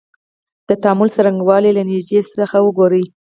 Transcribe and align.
د 0.67 0.69
تعامل 0.83 1.09
څرنګوالی 1.15 1.69
یې 1.69 1.75
له 1.77 1.83
نیږدې 1.89 2.19
څخه 2.39 2.57
وګورو. 2.65 3.03